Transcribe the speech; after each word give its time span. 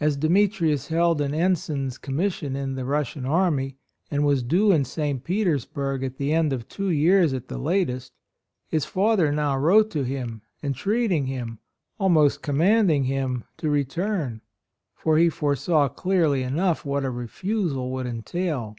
As 0.00 0.16
Demetrius 0.16 0.88
held 0.88 1.20
an 1.20 1.32
ensign's 1.32 1.96
com 1.96 2.16
mission 2.16 2.56
in 2.56 2.74
the 2.74 2.84
Russian 2.84 3.24
army, 3.24 3.76
and 4.10 4.24
was 4.26 4.42
due 4.42 4.72
in 4.72 4.84
St. 4.84 5.22
Petersburg 5.22 6.02
at 6.02 6.16
the 6.16 6.32
end 6.32 6.52
of 6.52 6.66
two 6.68 6.88
years 6.90 7.32
at 7.32 7.46
the 7.46 7.56
latest, 7.56 8.12
his 8.66 8.84
father 8.84 9.30
now 9.30 9.56
wrote 9.56 9.88
to 9.92 10.02
him 10.02 10.42
entreating 10.60 11.26
him, 11.26 11.60
almost 12.00 12.42
com 12.42 12.56
manding 12.56 13.04
him, 13.04 13.44
to 13.58 13.70
return; 13.70 14.40
for 14.96 15.18
he 15.18 15.28
foresaw 15.28 15.86
clearly 15.86 16.42
enough 16.42 16.84
what 16.84 17.04
a 17.04 17.10
refusal 17.12 17.92
would 17.92 18.06
entail. 18.06 18.74